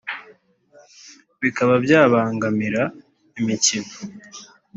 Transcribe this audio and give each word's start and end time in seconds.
bikaba 1.41 1.73
byabangamira 1.85 2.83
imikino 3.39 3.91